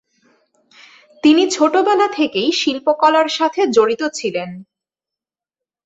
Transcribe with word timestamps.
তিনি 1.23 1.43
ছোটবেলা 1.51 2.07
থেকেই 2.13 2.49
শিল্পকলার 2.51 3.27
সাথে 3.29 3.61
জড়িত 3.67 4.01
ছিলেন। 4.13 4.49